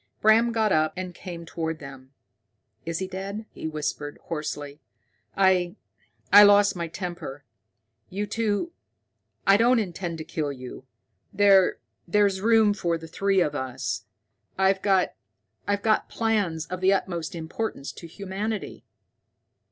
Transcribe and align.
Bram 0.19 0.51
got 0.51 0.71
up 0.71 0.93
and 0.97 1.13
came 1.13 1.45
toward 1.45 1.77
them. 1.77 2.11
"Is 2.87 2.97
he 2.97 3.07
dead?" 3.07 3.45
he 3.51 3.67
whispered 3.67 4.17
hoarsely. 4.23 4.81
"I 5.37 5.75
I 6.33 6.41
lost 6.41 6.75
my 6.75 6.87
temper. 6.87 7.43
You 8.09 8.25
two 8.25 8.71
I 9.45 9.57
don't 9.57 9.77
intend 9.77 10.17
to 10.17 10.23
kill 10.23 10.51
you. 10.51 10.85
There 11.31 11.77
there's 12.07 12.41
room 12.41 12.73
for 12.73 12.97
the 12.97 13.07
three 13.07 13.41
of 13.41 13.53
us. 13.53 14.05
I've 14.57 14.81
got 14.81 15.13
plans 16.09 16.65
of 16.65 16.81
the 16.81 16.93
utmost 16.93 17.35
importance 17.35 17.91
to 17.91 18.07
humanity." 18.07 18.83